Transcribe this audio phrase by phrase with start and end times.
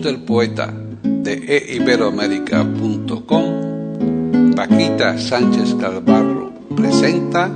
[0.00, 7.50] Del poeta de eiberoamérica.com, Paquita Sánchez Calvarro presenta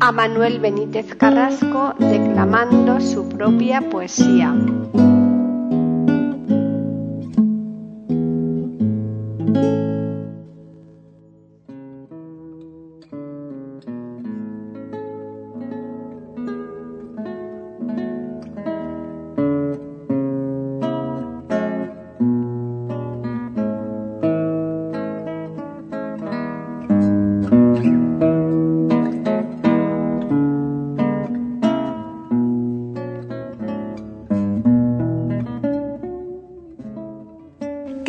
[0.00, 4.54] a Manuel Benítez Carrasco declamando su propia poesía.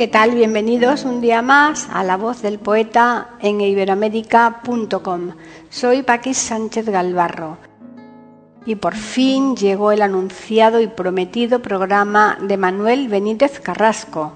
[0.03, 0.31] ¿Qué tal?
[0.31, 5.31] Bienvenidos un día más a La Voz del Poeta en iberoamérica.com.
[5.69, 7.57] Soy Paquis Sánchez Galvarro
[8.65, 14.33] y por fin llegó el anunciado y prometido programa de Manuel Benítez Carrasco.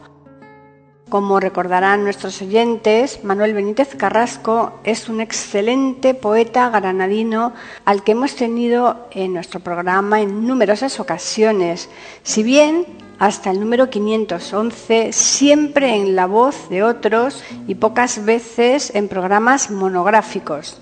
[1.10, 7.52] Como recordarán nuestros oyentes, Manuel Benítez Carrasco es un excelente poeta granadino
[7.84, 11.90] al que hemos tenido en nuestro programa en numerosas ocasiones.
[12.24, 12.86] Si bien
[13.20, 19.72] hasta el número 511, siempre en la voz de otros y pocas veces en programas
[19.72, 20.80] monográficos.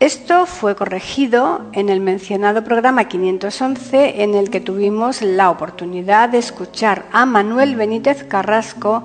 [0.00, 6.38] Esto fue corregido en el mencionado programa 511 en el que tuvimos la oportunidad de
[6.38, 9.04] escuchar a Manuel Benítez Carrasco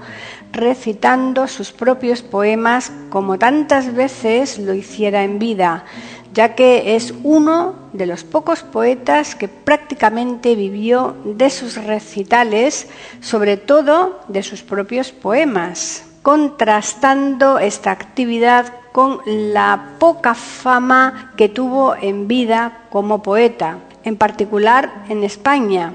[0.59, 5.85] recitando sus propios poemas como tantas veces lo hiciera en vida,
[6.33, 12.87] ya que es uno de los pocos poetas que prácticamente vivió de sus recitales,
[13.21, 21.95] sobre todo de sus propios poemas, contrastando esta actividad con la poca fama que tuvo
[21.95, 25.93] en vida como poeta, en particular en España.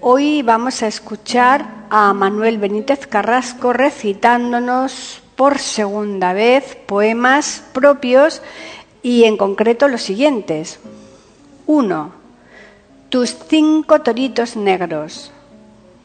[0.00, 8.42] Hoy vamos a escuchar a Manuel Benítez Carrasco recitándonos por segunda vez poemas propios
[9.02, 10.80] y en concreto los siguientes.
[11.66, 12.12] 1.
[13.08, 15.32] Tus cinco toritos negros.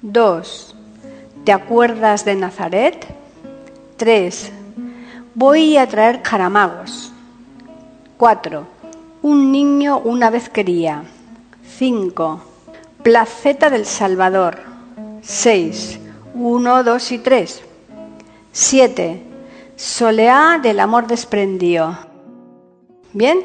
[0.02, 0.76] 2.
[1.46, 3.06] ¿Te acuerdas de Nazaret?
[3.98, 4.52] 3.
[5.36, 7.12] Voy a traer caramagos.
[8.18, 8.68] 4.
[9.24, 11.04] Un niño una vez quería.
[11.78, 12.42] 5.
[13.04, 14.71] Placeta del Salvador.
[15.22, 16.00] 6.
[16.34, 17.64] 1, 2 y 3.
[18.52, 19.24] 7.
[19.76, 21.98] Soleá del amor desprendido.
[23.14, 23.40] Bien,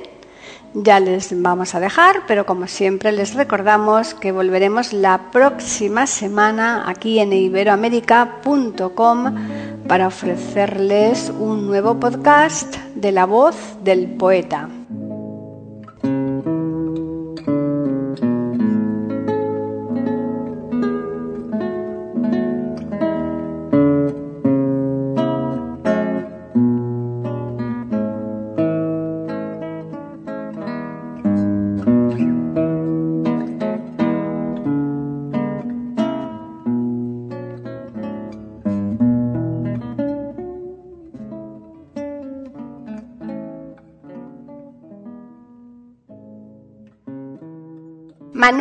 [0.75, 6.85] ya les vamos a dejar, pero como siempre les recordamos que volveremos la próxima semana
[6.87, 9.35] aquí en iberoamérica.com
[9.89, 14.69] para ofrecerles un nuevo podcast de la voz del poeta.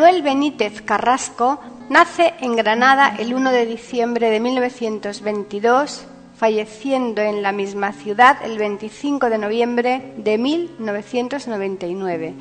[0.05, 6.05] Manuel Benítez Carrasco nace en Granada el 1 de diciembre de 1922,
[6.37, 12.35] falleciendo en la misma ciudad el 25 de noviembre de 1999.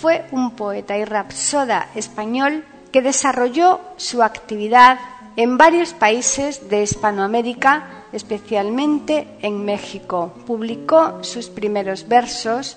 [0.00, 4.98] Fue un poeta y rapsoda español que desarrolló su actividad
[5.36, 10.34] en varios países de Hispanoamérica, especialmente en México.
[10.48, 12.76] Publicó sus primeros versos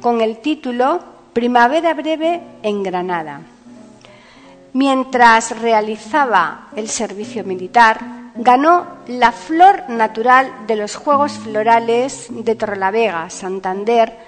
[0.00, 3.42] con el título Primavera breve en Granada.
[4.76, 7.98] Mientras realizaba el servicio militar,
[8.34, 14.18] ganó la flor natural de los Juegos Florales de Torrelavega, Santander,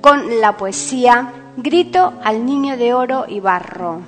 [0.00, 4.00] con la poesía Grito al Niño de Oro y Barro.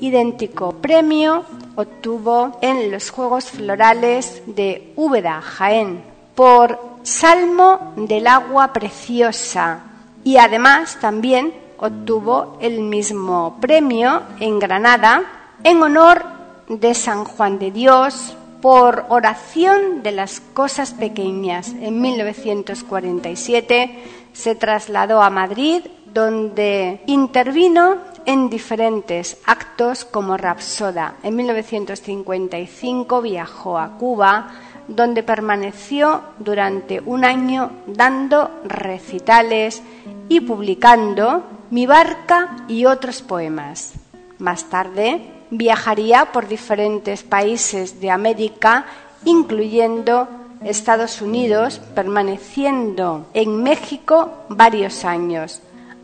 [0.00, 1.44] Idéntico premio
[1.76, 6.02] obtuvo en los Juegos Florales de Úbeda, Jaén,
[6.34, 9.82] por Salmo del agua preciosa
[10.24, 15.22] y además también obtuvo el mismo premio en Granada
[15.62, 16.24] en honor
[16.68, 21.74] de San Juan de Dios por oración de las cosas pequeñas.
[21.80, 31.16] En 1947 se trasladó a Madrid donde intervino en diferentes actos como Rapsoda.
[31.22, 34.48] En 1955 viajó a Cuba,
[34.88, 39.82] donde permaneció durante un año dando recitales
[40.28, 41.42] y publicando
[41.74, 43.94] Mi barca y otros poemas.
[44.38, 48.84] Más tarde viajaría por diferentes países de América,
[49.24, 50.28] incluyendo
[50.62, 55.62] Estados Unidos, permaneciendo en México varios años.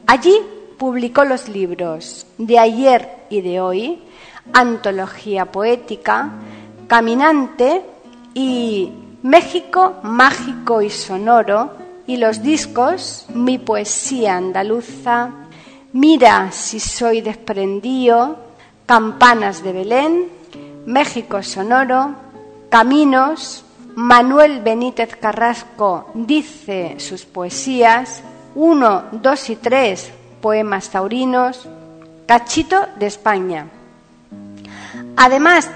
[0.09, 0.35] Allí
[0.77, 4.03] publicó los libros De ayer y de hoy,
[4.53, 6.33] Antología Poética,
[6.89, 7.83] Caminante
[8.35, 8.91] y
[9.23, 11.71] México Mágico y Sonoro,
[12.09, 15.40] y los discos Mi Poesía Andaluza,
[15.93, 18.39] Mira si soy desprendido,
[18.87, 20.29] Campanas de Belén,
[20.87, 22.15] México Sonoro,
[22.69, 23.65] Caminos,
[23.97, 28.23] Manuel Benítez Carrasco dice sus poesías,
[28.55, 31.69] 1, 2 y 3 poemas taurinos,
[32.25, 33.67] Cachito de España.
[35.17, 35.69] Además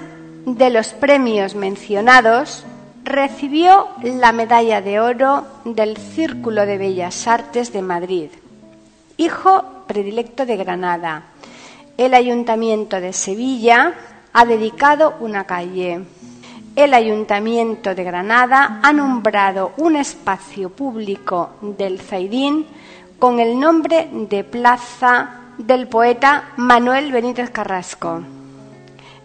[0.47, 2.65] de los premios mencionados,
[3.03, 8.31] recibió la medalla de oro del Círculo de Bellas Artes de Madrid.
[9.17, 11.23] Hijo predilecto de Granada.
[11.97, 13.95] El Ayuntamiento de Sevilla
[14.33, 16.03] ha dedicado una calle
[16.77, 22.67] el Ayuntamiento de Granada ha nombrado un espacio público del Zaidín
[23.21, 28.23] con el nombre de Plaza del poeta Manuel Benítez Carrasco.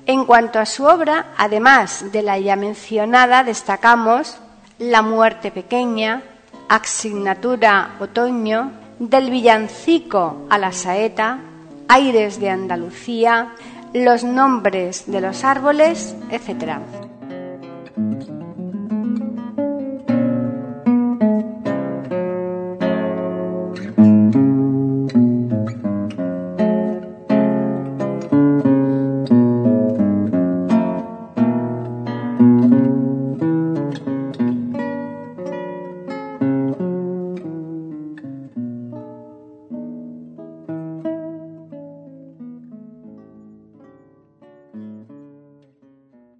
[0.05, 4.37] En cuanto a su obra, además de la ya mencionada, destacamos
[4.77, 6.21] La muerte pequeña,
[6.67, 11.39] Asignatura Otoño, Del villancico a la saeta,
[11.87, 13.53] Aires de Andalucía,
[13.93, 16.79] Los nombres de los árboles, etc.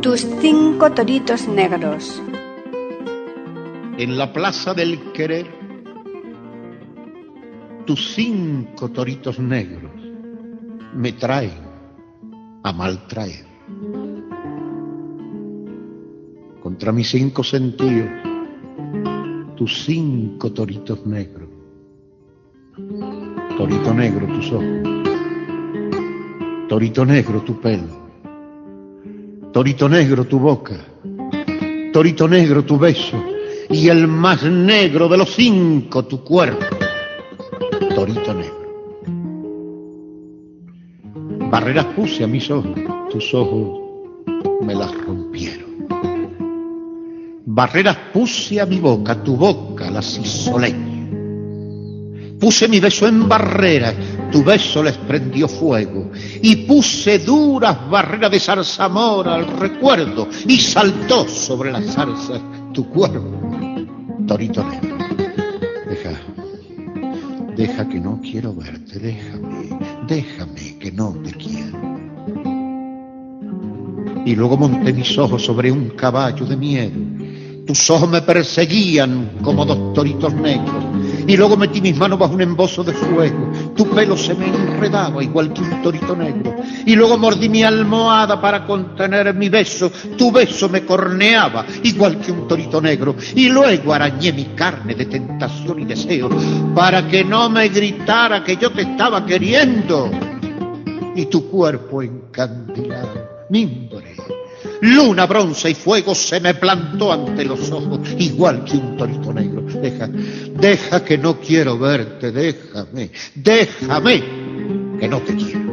[0.00, 2.22] toritos negros.
[3.98, 5.46] En la plaza del querer,
[7.84, 9.92] tus cinco toritos negros
[10.94, 11.52] me traen
[12.62, 13.44] a maltraer.
[16.62, 18.08] Contra mis cinco sentidos,
[19.56, 21.48] tus cinco toritos negros.
[23.58, 24.82] Torito negro tus ojos,
[26.68, 27.99] torito negro tu pelo
[29.52, 30.76] Torito negro tu boca,
[31.92, 33.20] torito negro tu beso,
[33.68, 36.64] y el más negro de los cinco tu cuerpo,
[37.92, 38.60] torito negro.
[41.50, 42.78] Barreras puse a mis ojos,
[43.10, 43.80] tus ojos
[44.62, 45.88] me las rompieron.
[47.46, 50.52] Barreras puse a mi boca, tu boca las hizo.
[52.40, 53.94] Puse mi beso en barreras
[54.30, 61.28] tu beso les prendió fuego y puse duras barreras de zarzamora al recuerdo y saltó
[61.28, 62.40] sobre las zarzas
[62.72, 63.86] tu cuerpo,
[64.26, 64.96] torito negro.
[65.88, 66.10] Deja,
[67.56, 71.80] deja que no quiero verte, déjame, déjame que no te quiero.
[74.24, 77.66] Y luego monté mis ojos sobre un caballo de miedo.
[77.66, 80.79] Tus ojos me perseguían como dos toritos negros
[81.30, 83.52] y luego metí mis manos bajo un embozo de fuego.
[83.76, 88.40] Tu pelo se me enredaba igual que un torito negro y luego mordí mi almohada
[88.40, 89.92] para contener mi beso.
[90.18, 95.06] Tu beso me corneaba igual que un torito negro y luego arañé mi carne de
[95.06, 96.28] tentación y deseo
[96.74, 100.10] para que no me gritara que yo te estaba queriendo
[101.14, 104.16] y tu cuerpo encandilado, mimbre,
[104.80, 109.62] luna, bronce y fuego se me plantó ante los ojos, igual que un torito negro.
[109.62, 114.22] Deja, deja que no quiero verte, déjame, déjame
[114.98, 115.70] que no te quiero.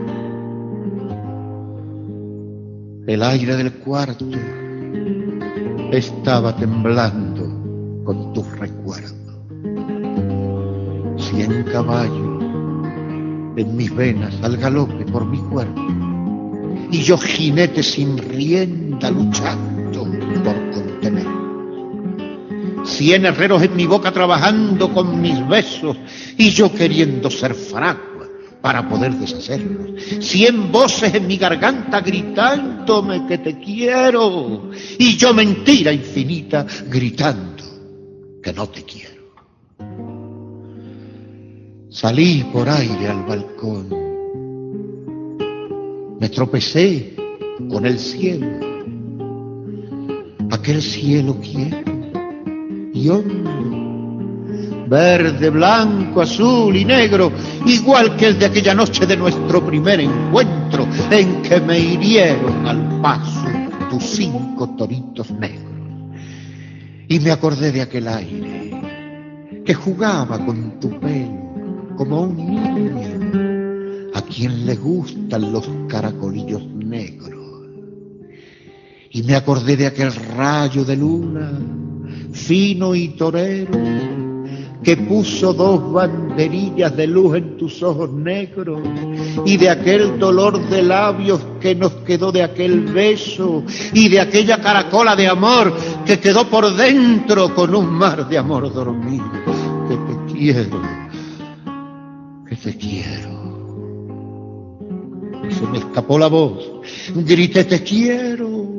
[3.08, 4.26] El aire del cuarto
[5.92, 9.14] estaba temblando con tus recuerdos.
[11.18, 12.44] Cien caballos
[13.56, 15.82] en mis venas al galope por mi cuerpo.
[16.92, 20.04] Y yo jinete sin rienda luchando
[20.44, 21.28] por contener.
[22.84, 25.98] Cien herreros en mi boca trabajando con mis besos
[26.38, 28.28] y yo queriendo ser fragua
[28.62, 30.02] para poder deshacerlos.
[30.20, 37.64] Cien voces en mi garganta gritándome que te quiero y yo mentira infinita gritando
[38.42, 39.18] que no te quiero.
[41.90, 43.90] Salí por aire al balcón.
[46.20, 47.16] Me tropecé
[47.70, 48.67] con el cielo.
[50.58, 51.92] Aquel cielo quieto
[52.94, 57.32] y hondo, verde, blanco, azul y negro,
[57.66, 63.02] igual que el de aquella noche de nuestro primer encuentro, en que me hirieron al
[63.02, 63.46] paso
[63.90, 65.72] tus cinco toritos negros.
[67.08, 68.82] Y me acordé de aquel aire
[69.64, 76.27] que jugaba con tu pelo como un niño a quien le gustan los caracolillos negros.
[79.18, 81.52] Y me acordé de aquel rayo de luna,
[82.34, 83.72] fino y torero,
[84.84, 88.80] que puso dos banderillas de luz en tus ojos negros
[89.44, 94.62] y de aquel dolor de labios que nos quedó de aquel beso y de aquella
[94.62, 99.26] caracola de amor que quedó por dentro con un mar de amor dormido.
[99.90, 100.80] Que te quiero
[102.48, 103.36] que te quiero.
[105.50, 106.72] Se me escapó la voz,
[107.16, 108.78] grité te quiero,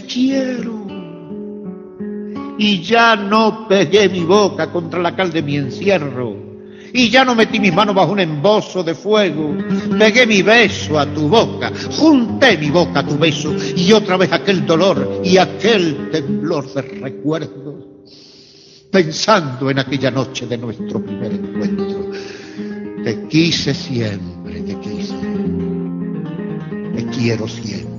[0.00, 0.86] te quiero.
[2.58, 6.36] Y ya no pegué mi boca contra la cal de mi encierro.
[6.92, 9.54] Y ya no metí mis manos bajo un embozo de fuego.
[9.98, 14.32] Pegué mi beso a tu boca, junté mi boca a tu beso y otra vez
[14.32, 17.74] aquel dolor y aquel temblor de recuerdos
[18.90, 22.10] pensando en aquella noche de nuestro primer encuentro.
[23.04, 25.14] Te quise siempre, te quise.
[26.94, 27.95] Te quiero siempre,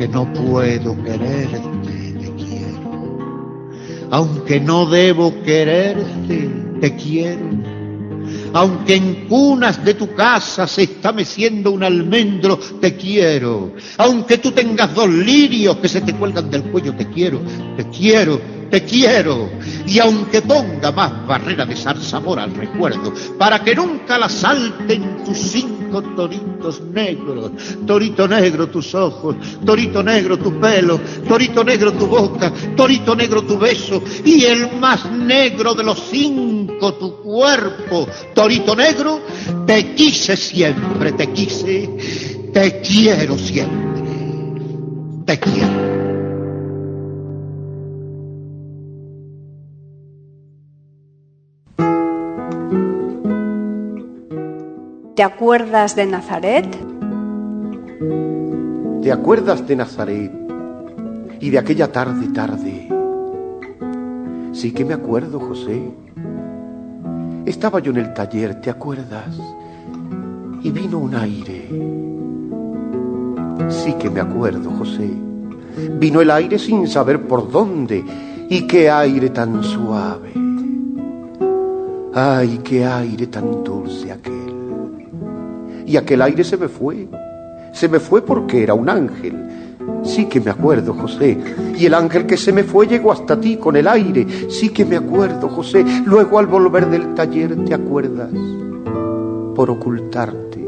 [0.00, 3.18] Aunque no puedo quererte, te quiero.
[4.10, 6.48] Aunque no debo quererte,
[6.80, 7.50] te quiero
[8.52, 13.74] aunque en cunas de tu casa se está meciendo un almendro, te quiero.
[13.98, 17.40] Aunque tú tengas dos lirios que se te cuelgan del cuello, te quiero,
[17.76, 19.50] te quiero te quiero.
[19.86, 25.36] Y aunque ponga más barrera de zarzamor al recuerdo, para que nunca la salten tus
[25.36, 27.50] cinco toritos negros,
[27.86, 33.58] torito negro tus ojos, torito negro tu pelo, torito negro tu boca, torito negro tu
[33.58, 38.06] beso, y el más negro de los cinco tu cuerpo,
[38.40, 39.20] torito negro,
[39.66, 41.90] te quise siempre, te quise,
[42.54, 44.02] te quiero siempre,
[45.26, 45.90] te quiero.
[55.14, 56.66] ¿Te acuerdas de Nazaret?
[59.02, 60.32] ¿Te acuerdas de Nazaret
[61.40, 62.88] y de aquella tarde, tarde?
[64.52, 66.09] Sí que me acuerdo, José.
[67.46, 69.36] Estaba yo en el taller, ¿te acuerdas?
[70.62, 71.68] Y vino un aire.
[73.68, 75.10] Sí que me acuerdo, José.
[75.98, 78.04] Vino el aire sin saber por dónde.
[78.48, 80.32] Y qué aire tan suave.
[82.12, 84.40] Ay, qué aire tan dulce aquel
[85.90, 87.08] y aquel aire se me fue.
[87.72, 89.34] Se me fue porque era un ángel.
[90.02, 91.38] Sí que me acuerdo, José.
[91.76, 94.26] Y el ángel que se me fue llegó hasta ti con el aire.
[94.50, 95.84] Sí que me acuerdo, José.
[96.04, 98.30] Luego al volver del taller, ¿te acuerdas?
[99.54, 100.60] Por ocultarte.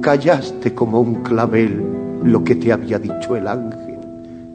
[0.00, 1.82] Callaste como un clavel
[2.22, 3.98] lo que te había dicho el ángel.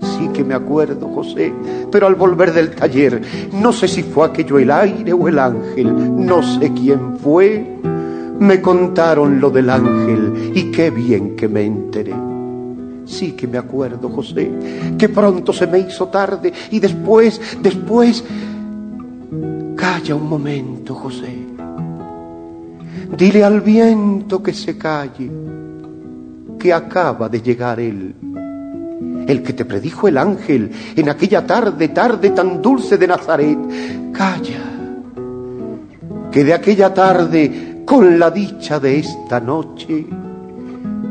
[0.01, 1.53] Sí que me acuerdo, José.
[1.91, 3.21] Pero al volver del taller,
[3.53, 6.25] no sé si fue aquello el aire o el ángel.
[6.25, 7.73] No sé quién fue
[8.39, 12.32] me contaron lo del ángel y qué bien que me enteré.
[13.05, 14.51] Sí que me acuerdo, José,
[14.97, 18.23] que pronto se me hizo tarde y después, después...
[19.75, 21.35] Calla un momento, José.
[23.17, 25.29] Dile al viento que se calle,
[26.57, 28.15] que acaba de llegar él.
[29.27, 33.57] El que te predijo el ángel en aquella tarde, tarde tan dulce de Nazaret.
[34.13, 34.63] Calla,
[36.31, 40.05] que de aquella tarde, con la dicha de esta noche,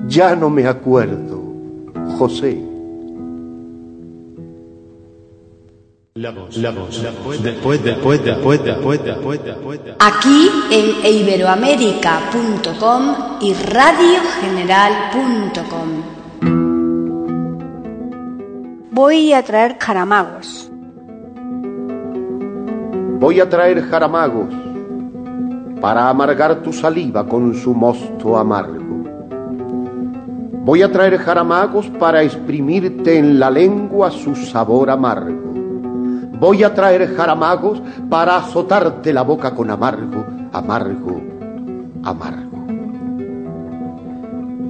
[0.08, 1.41] ya no me acuerdo
[2.18, 2.72] José.
[9.98, 15.88] Aquí en iberoamérica.com y radiogeneral.com.
[18.90, 20.70] Voy a traer jaramagos.
[23.18, 24.52] Voy a traer jaramagos
[25.80, 28.81] para amargar tu saliva con su mosto amargo
[30.64, 35.52] Voy a traer jaramagos para exprimirte en la lengua su sabor amargo.
[36.38, 41.20] Voy a traer jaramagos para azotarte la boca con amargo, amargo,
[42.04, 42.64] amargo.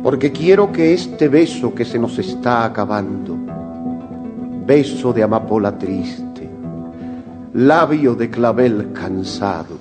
[0.03, 3.37] Porque quiero que este beso que se nos está acabando,
[4.65, 6.49] beso de amapola triste,
[7.53, 9.77] labio de clavel cansado,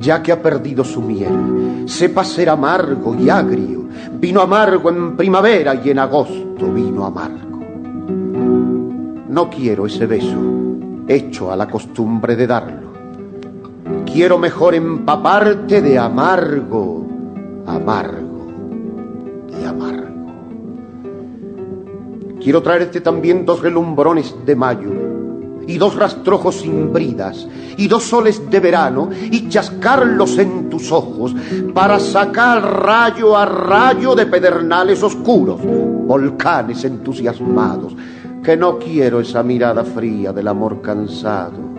[0.00, 3.79] ya que ha perdido su miel, sepa ser amargo y agrio,
[4.12, 7.60] vino amargo en primavera y en agosto vino amargo.
[9.28, 10.38] No quiero ese beso
[11.06, 12.90] hecho a la costumbre de darlo.
[14.04, 17.06] Quiero mejor empaparte de amargo,
[17.66, 18.48] amargo
[19.60, 20.00] y amargo.
[22.40, 25.09] Quiero traerte también dos relumbrones de mayo
[25.70, 27.46] y dos rastrojos sin bridas,
[27.76, 31.34] y dos soles de verano, y chascarlos en tus ojos,
[31.72, 37.94] para sacar rayo a rayo de pedernales oscuros, volcanes entusiasmados,
[38.42, 41.70] que no quiero esa mirada fría del amor cansado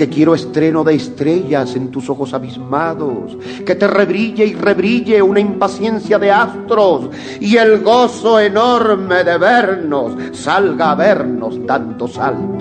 [0.00, 5.40] que quiero estreno de estrellas en tus ojos abismados, que te rebrille y rebrille una
[5.40, 12.59] impaciencia de astros y el gozo enorme de vernos salga a vernos dando saltos.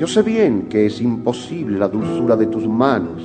[0.00, 3.20] Yo sé bien que es imposible la dulzura de tus manos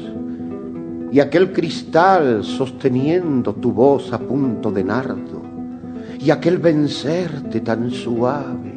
[1.09, 5.41] y aquel cristal sosteniendo tu voz a punto de nardo
[6.19, 8.73] y aquel vencerte tan suave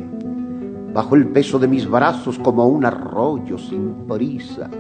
[0.95, 4.71] bajo el peso de mis brazos como un arroyo sin prisas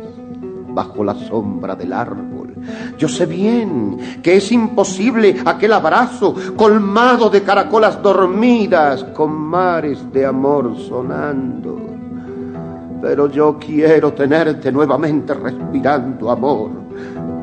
[0.69, 2.55] bajo la sombra del árbol.
[2.99, 10.25] Yo sé bien que es imposible aquel abrazo colmado de caracolas dormidas con mares de
[10.25, 11.88] amor sonando
[13.01, 16.71] pero yo quiero tenerte nuevamente respirando amor.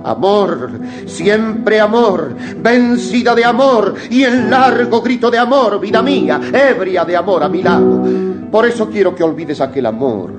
[0.04, 0.70] Amor,
[1.08, 7.18] siempre amor, vencida de amor y en largo grito de amor, vida mía, ebria de
[7.18, 8.04] amor a mi lado.
[8.52, 10.32] Por eso quiero que olvides aquel amor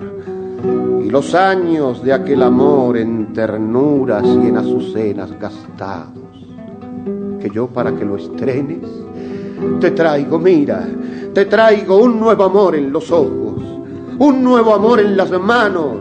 [1.05, 6.22] y los años de aquel amor en ternuras y en azucenas gastados.
[7.40, 8.87] Que yo para que lo estrenes,
[9.81, 10.87] te traigo, mira,
[11.35, 13.46] te traigo un nuevo amor en los ojos
[14.18, 15.98] un nuevo amor en las manos,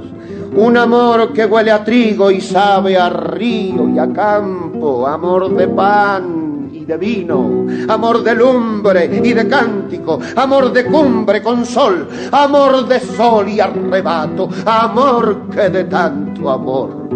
[0.55, 5.67] un amor que huele a trigo y sabe a río y a campo, amor de
[5.67, 12.07] pan y de vino, amor de lumbre y de cántico, amor de cumbre con sol,
[12.31, 17.09] amor de sol y arrebato, amor que de tanto amor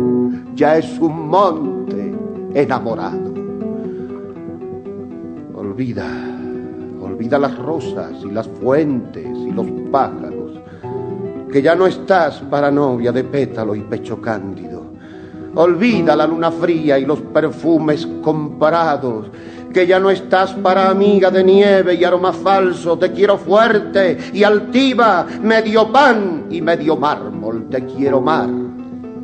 [0.55, 2.13] ya es un monte
[2.53, 3.29] enamorado.
[5.53, 6.07] Olvida,
[7.01, 10.38] olvida las rosas y las fuentes y los pájaros
[11.51, 14.83] que ya no estás para novia de pétalo y pecho cándido.
[15.55, 19.27] Olvida la luna fría y los perfumes comparados,
[19.73, 24.43] que ya no estás para amiga de nieve y aroma falso, te quiero fuerte y
[24.43, 28.49] altiva, medio pan y medio mármol, te quiero mar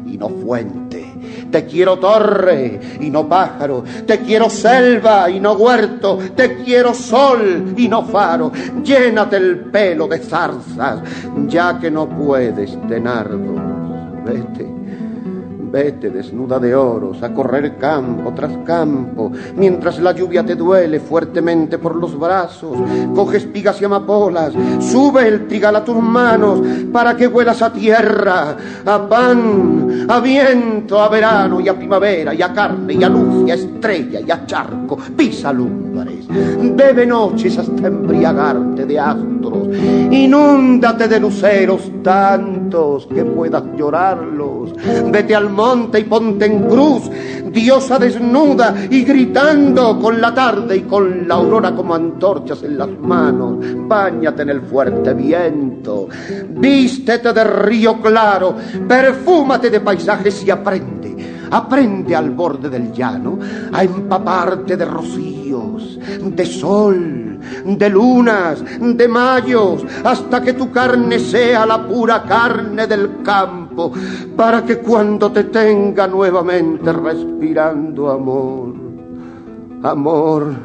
[0.06, 1.05] y no fuente.
[1.52, 7.74] Te quiero torre y no pájaro, te quiero selva y no huerto, te quiero sol
[7.78, 8.52] y no faro.
[8.84, 11.02] Llénate el pelo de zarzas,
[11.48, 13.62] ya que no puedes de nardos.
[14.26, 14.75] Vete
[15.76, 21.80] Vete desnuda de oros a correr campo tras campo, mientras la lluvia te duele fuertemente
[21.80, 22.78] por los brazos.
[23.14, 26.62] Coge espigas y amapolas, sube el trigal a tus manos
[26.94, 32.42] para que vuelas a tierra, a pan, a viento, a verano y a primavera y
[32.42, 34.98] a carne y a luz y a estrella y a charco.
[35.18, 36.26] Pisa lumbres,
[36.74, 39.68] bebe noches hasta embriagarte de astros.
[40.10, 44.74] Inúndate de luceros tantos que puedas llorarlos.
[45.12, 45.50] Vete al
[45.98, 47.10] y ponte en cruz,
[47.52, 52.90] diosa desnuda y gritando con la tarde y con la aurora como antorchas en las
[52.90, 53.58] manos.
[53.88, 56.08] Báñate en el fuerte viento,
[56.50, 58.56] vístete de río claro,
[58.88, 61.06] perfúmate de paisajes y aprende
[61.52, 63.40] aprende al borde del llano
[63.72, 71.66] a empaparte de rocíos, de sol, de lunas, de mayos, hasta que tu carne sea
[71.66, 73.65] la pura carne del campo,
[74.36, 78.86] para que cuando te tenga nuevamente respirando amor,
[79.86, 80.56] Amor,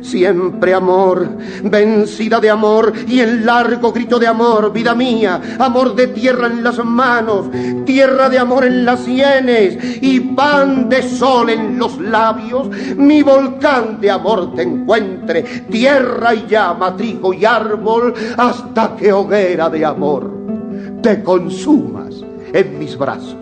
[0.00, 6.06] siempre amor, vencida de amor y en largo grito de amor, vida mía, amor de
[6.06, 7.50] tierra en las manos,
[7.84, 14.00] tierra de amor en las sienes y pan de sol en los labios, mi volcán
[14.00, 20.30] de amor te encuentre, tierra y llama, trigo y árbol, hasta que hoguera de amor
[21.02, 23.36] te consumas en mis brazos.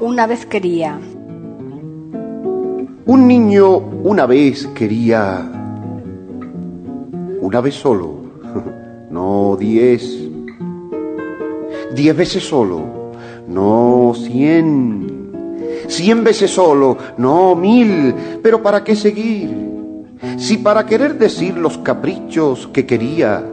[0.00, 0.98] una vez quería.
[3.06, 5.50] Un niño una vez quería...
[7.40, 8.20] Una vez solo.
[9.10, 10.28] No diez.
[11.94, 12.99] Diez veces solo.
[13.50, 15.32] No cien.
[15.88, 16.96] Cien veces solo.
[17.18, 18.14] No mil.
[18.42, 19.70] Pero ¿para qué seguir?
[20.38, 23.44] Si para querer decir los caprichos que quería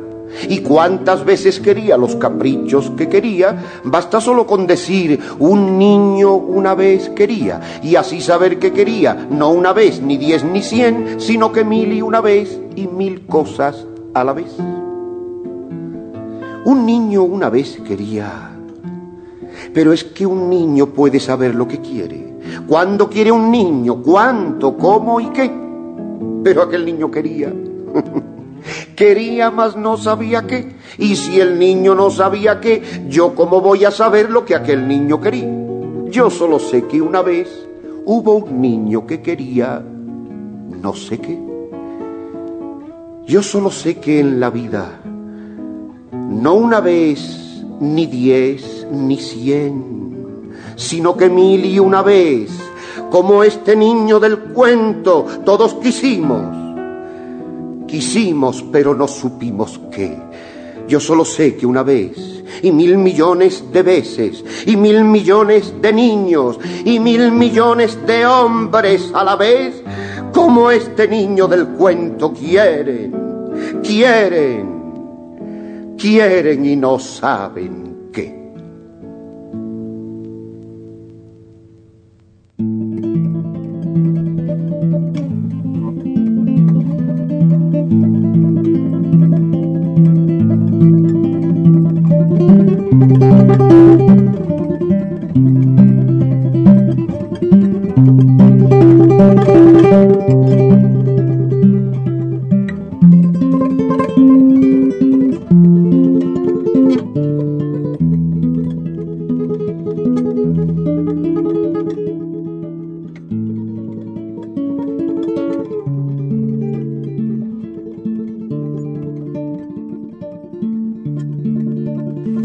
[0.50, 6.76] y cuántas veces quería los caprichos que quería, basta solo con decir un niño una
[6.76, 11.52] vez quería, y así saber que quería, no una vez, ni diez, ni cien, sino
[11.52, 14.54] que mil y una vez y mil cosas a la vez.
[16.66, 18.47] Un niño una vez quería,
[19.78, 22.34] pero es que un niño puede saber lo que quiere.
[22.66, 24.02] ¿Cuándo quiere un niño?
[24.02, 24.76] ¿Cuánto?
[24.76, 25.52] ¿Cómo y qué?
[26.44, 27.54] Pero aquel niño quería.
[28.96, 30.76] Quería, mas no sabía qué.
[30.98, 34.88] Y si el niño no sabía qué, yo cómo voy a saber lo que aquel
[34.88, 35.48] niño quería.
[36.10, 37.48] Yo solo sé que una vez
[38.04, 41.40] hubo un niño que quería no sé qué.
[43.28, 45.00] Yo solo sé que en la vida,
[46.12, 47.47] no una vez,
[47.80, 52.52] ni diez, ni cien, sino que mil y una vez,
[53.10, 56.68] como este niño del cuento, todos quisimos
[57.88, 60.18] Quisimos, pero no supimos qué.
[60.90, 65.94] Yo solo sé que una vez, y mil millones de veces, y mil millones de
[65.94, 69.82] niños, y mil millones de hombres a la vez,
[70.34, 74.77] como este niño del cuento quieren, quieren,
[75.98, 77.87] quieren y no saben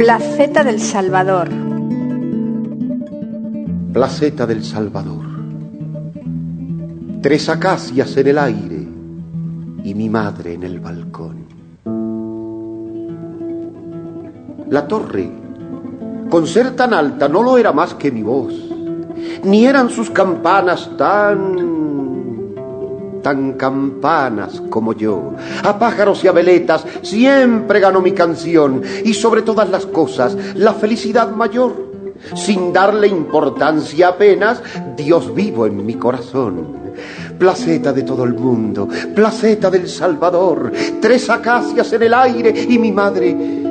[0.02, 1.48] Placeta del Salvador.
[3.92, 5.24] Placeta del Salvador.
[7.22, 8.88] Tres acacias en el aire
[9.84, 11.46] y mi madre en el balcón.
[14.70, 15.30] La torre,
[16.28, 18.52] con ser tan alta, no lo era más que mi voz,
[19.44, 21.81] ni eran sus campanas tan
[23.22, 25.34] tan campanas como yo.
[25.62, 30.74] A pájaros y a veletas siempre ganó mi canción y sobre todas las cosas la
[30.74, 31.92] felicidad mayor.
[32.34, 34.62] Sin darle importancia apenas,
[34.96, 36.82] Dios vivo en mi corazón.
[37.38, 42.92] Placeta de todo el mundo, placeta del Salvador, tres acacias en el aire y mi
[42.92, 43.61] madre,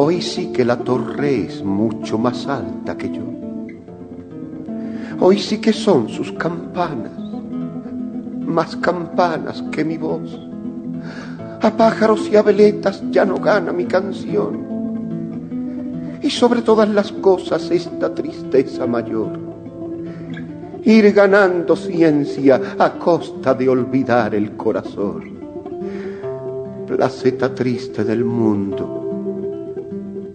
[0.00, 3.24] Hoy sí que la torre es mucho más alta que yo.
[5.18, 7.18] Hoy sí que son sus campanas,
[8.46, 10.40] más campanas que mi voz.
[11.60, 14.68] A pájaros y a veletas ya no gana mi canción.
[16.22, 19.36] Y sobre todas las cosas esta tristeza mayor.
[20.84, 25.40] ir ganando ciencia a costa de olvidar el corazón.
[26.86, 29.07] Placeta triste del mundo,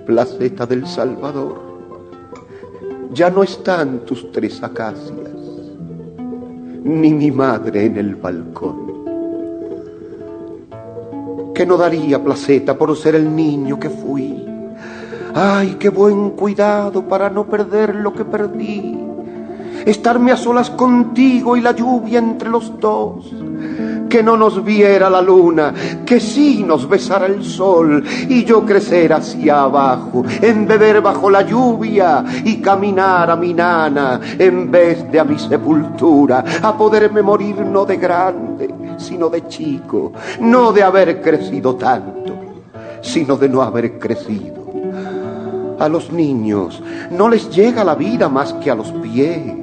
[0.05, 1.61] placeta del Salvador,
[3.13, 5.11] ya no están tus tres acacias,
[6.83, 8.93] ni mi madre en el balcón.
[11.53, 14.43] Que no daría placeta por ser el niño que fui.
[15.35, 19.03] Ay, qué buen cuidado para no perder lo que perdí
[19.85, 23.31] estarme a solas contigo y la lluvia entre los dos.
[24.13, 25.73] Que no nos viera la luna,
[26.05, 31.41] que sí nos besara el sol y yo crecer hacia abajo, en beber bajo la
[31.41, 37.61] lluvia y caminar a mi nana en vez de a mi sepultura, a poderme morir
[37.61, 42.35] no de grande, sino de chico, no de haber crecido tanto,
[43.01, 44.63] sino de no haber crecido.
[45.79, 49.62] A los niños no les llega la vida más que a los pies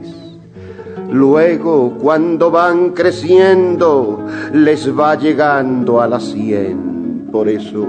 [1.13, 7.29] Luego, cuando van creciendo, les va llegando a la cien.
[7.33, 7.87] Por eso,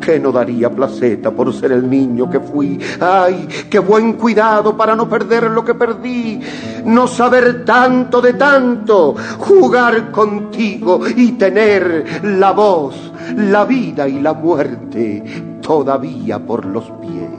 [0.00, 2.78] que no daría placeta por ser el niño que fui.
[3.00, 6.40] Ay, qué buen cuidado para no perder lo que perdí.
[6.84, 14.32] No saber tanto de tanto, jugar contigo y tener la voz, la vida y la
[14.32, 15.22] muerte
[15.60, 17.30] todavía por los pies.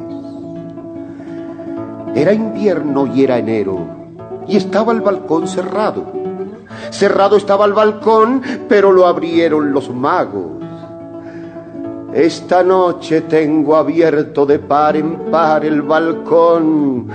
[2.15, 4.06] Era invierno y era enero
[4.47, 6.05] y estaba el balcón cerrado.
[6.89, 10.57] Cerrado estaba el balcón, pero lo abrieron los magos.
[12.13, 17.07] Esta noche tengo abierto de par en par el balcón,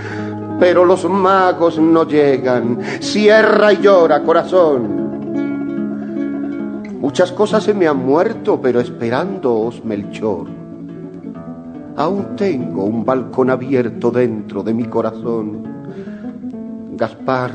[0.60, 2.78] pero los magos no llegan.
[3.00, 5.02] Cierra y llora, corazón.
[7.00, 10.46] Muchas cosas se me han muerto, pero esperándoos, Melchor.
[11.96, 15.71] Aún tengo un balcón abierto dentro de mi corazón
[16.92, 17.52] Gaspar,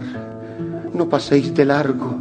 [0.93, 2.17] no paséis de largo,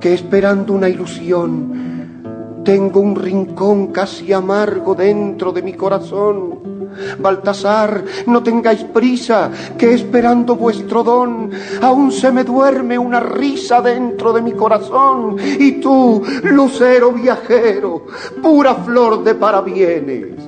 [0.00, 6.76] que esperando una ilusión, tengo un rincón casi amargo dentro de mi corazón.
[7.18, 11.50] Baltasar, no tengáis prisa, que esperando vuestro don,
[11.82, 15.36] aún se me duerme una risa dentro de mi corazón.
[15.40, 18.06] Y tú, lucero viajero,
[18.40, 20.45] pura flor de parabienes,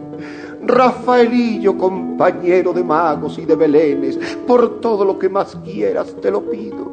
[0.68, 6.42] Rafaelillo, compañero de magos y de belenes, por todo lo que más quieras te lo
[6.42, 6.92] pido.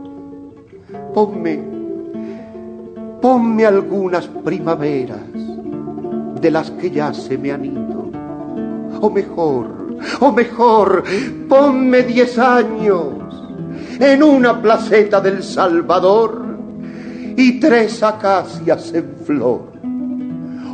[1.13, 1.59] Ponme,
[3.21, 5.19] ponme algunas primaveras
[6.39, 8.11] de las que ya se me han ido.
[9.01, 9.67] O mejor,
[10.21, 11.03] o mejor,
[11.49, 13.13] ponme diez años
[13.99, 16.45] en una placeta del Salvador
[17.35, 19.63] y tres acacias en flor,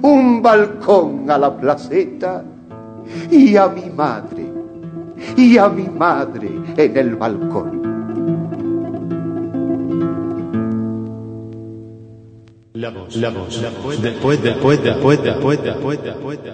[0.03, 2.43] un balcón a la placeta
[3.29, 4.51] y a mi madre,
[5.37, 7.79] y a mi madre en el balcón.
[12.73, 15.99] La voz, la voz, la voz, después, después, después, después, después,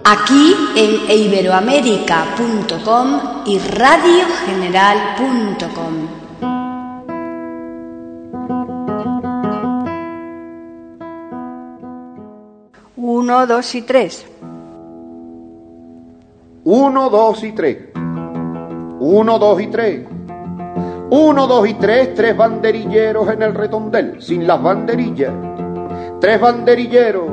[0.03, 6.27] Aquí en iberoamérica.com y radiogeneral.com.
[12.97, 14.25] Uno, dos y tres.
[16.69, 17.77] Uno, dos y tres.
[17.95, 20.05] Uno, dos y tres.
[21.09, 25.31] Uno, dos y tres, tres banderilleros en el redondel, sin las banderillas.
[26.19, 27.23] Tres banderilleros,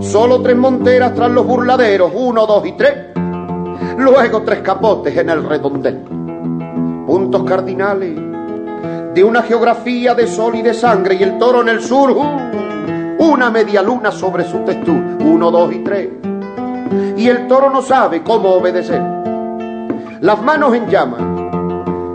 [0.00, 2.10] solo tres monteras tras los burladeros.
[2.12, 2.94] Uno, dos y tres.
[3.96, 6.00] Luego tres capotes en el redondel.
[7.06, 8.16] Puntos cardinales
[9.14, 12.10] de una geografía de sol y de sangre y el toro en el sur.
[12.10, 15.16] Uh, una media luna sobre su textura.
[15.20, 16.08] Uno, dos y tres
[17.16, 19.02] y el toro no sabe cómo obedecer.
[20.20, 21.20] Las manos en llamas,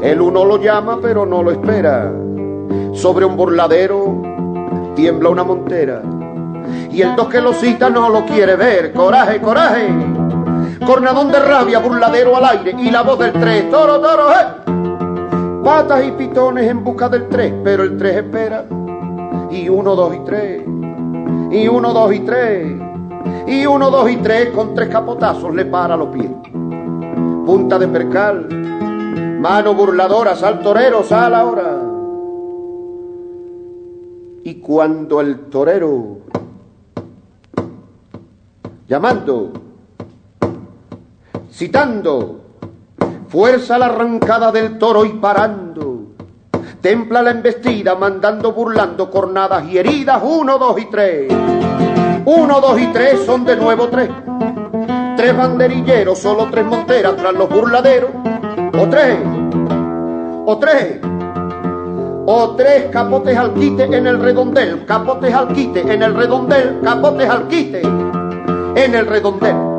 [0.01, 2.11] el uno lo llama pero no lo espera.
[2.93, 4.21] Sobre un burladero
[4.95, 6.01] tiembla una montera
[6.91, 8.93] y el dos que lo cita no lo quiere ver.
[8.93, 9.87] Coraje, coraje.
[10.85, 13.69] Cornadón de rabia, burladero al aire y la voz del tres.
[13.69, 15.61] Toro, toro, eh.
[15.63, 18.65] Patas y pitones en busca del tres, pero el tres espera.
[19.49, 20.61] Y uno, dos y tres.
[21.51, 22.92] Y uno, dos y tres
[23.47, 26.31] y uno, dos y tres con tres capotazos le para los pies.
[27.45, 28.47] Punta de percal,
[29.39, 31.81] mano burladora, sal torero, sal ahora.
[34.45, 36.17] Y cuando el torero,
[38.87, 39.51] llamando,
[41.51, 42.41] citando,
[43.27, 46.07] fuerza la arrancada del toro y parando,
[46.81, 51.33] templa la embestida, mandando, burlando, cornadas y heridas, uno, dos y tres.
[52.25, 54.09] Uno, dos y tres son de nuevo tres.
[55.17, 58.11] Tres banderilleros, solo tres monteras tras los burladeros.
[58.79, 59.17] O tres.
[60.45, 60.99] O tres.
[62.25, 67.29] O tres capotes al quite en el redondel, capotes al quite en el redondel, capotes
[67.29, 69.72] al quite en el redondel.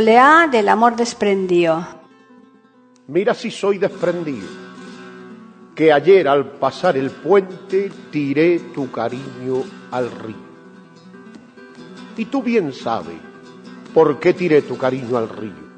[0.00, 1.86] Soleá del amor desprendido.
[3.08, 4.48] Mira si soy desprendido,
[5.74, 10.48] que ayer al pasar el puente tiré tu cariño al río.
[12.16, 13.18] Y tú bien sabes
[13.92, 15.68] por qué tiré tu cariño al río.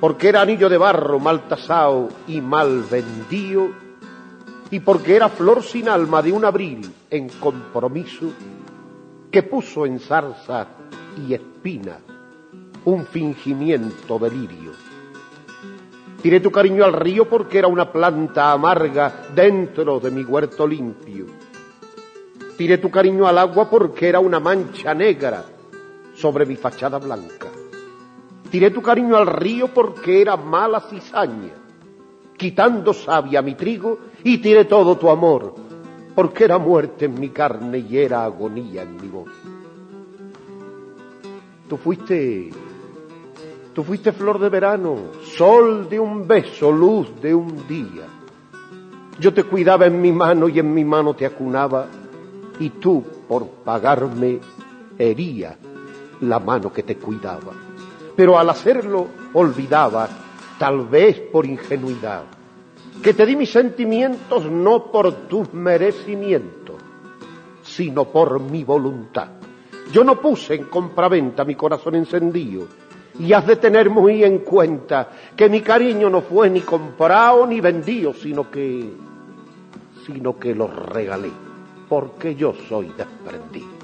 [0.00, 3.68] Porque era anillo de barro mal tasado y mal vendido,
[4.68, 8.32] y porque era flor sin alma de un abril en compromiso
[9.30, 10.66] que puso en zarza
[11.16, 11.98] y espina
[12.86, 14.70] un fingimiento delirio.
[16.22, 21.26] Tiré tu cariño al río porque era una planta amarga dentro de mi huerto limpio.
[22.56, 25.44] Tiré tu cariño al agua porque era una mancha negra
[26.14, 27.48] sobre mi fachada blanca.
[28.50, 31.54] Tiré tu cariño al río porque era mala cizaña,
[32.36, 35.54] quitando savia mi trigo y tiré todo tu amor
[36.14, 39.28] porque era muerte en mi carne y era agonía en mi voz.
[41.68, 42.50] Tú fuiste
[43.76, 44.96] Tú fuiste flor de verano,
[45.36, 48.06] sol de un beso, luz de un día.
[49.20, 51.86] Yo te cuidaba en mi mano y en mi mano te acunaba
[52.58, 54.40] y tú, por pagarme,
[54.96, 55.58] hería
[56.22, 57.52] la mano que te cuidaba.
[58.16, 60.08] Pero al hacerlo olvidaba,
[60.58, 62.22] tal vez por ingenuidad,
[63.02, 66.76] que te di mis sentimientos no por tus merecimientos,
[67.62, 69.32] sino por mi voluntad.
[69.92, 72.66] Yo no puse en compraventa mi corazón encendido,
[73.18, 77.60] y has de tener muy en cuenta que mi cariño no fue ni comprado ni
[77.60, 78.92] vendido, sino que,
[80.06, 81.30] sino que lo regalé,
[81.88, 83.76] porque yo soy desprendido.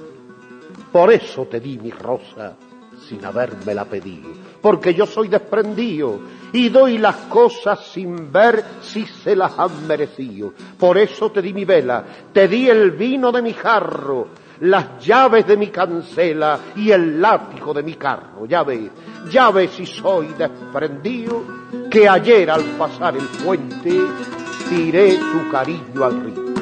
[0.91, 2.57] Por eso te di mi rosa
[3.09, 6.21] sin habérmela pedido, porque yo soy desprendido
[6.53, 10.53] y doy las cosas sin ver si se las han merecido.
[10.79, 14.29] Por eso te di mi vela, te di el vino de mi jarro,
[14.63, 18.47] las llaves de mi cancela y el látigo de mi carro.
[18.47, 18.91] Ya ves,
[19.29, 21.43] ya ves si soy desprendido,
[21.91, 24.01] que ayer al pasar el puente
[24.69, 26.62] tiré tu cariño al río.